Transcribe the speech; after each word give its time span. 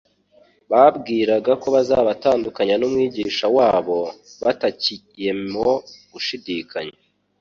Bibwiraga 0.71 1.51
ko 1.61 1.67
bazabatandukanya 1.75 2.75
n'Umwigisha 2.77 3.45
wabo, 3.57 3.99
babatcyemo 4.41 5.69
gushidikanya. 6.11 6.97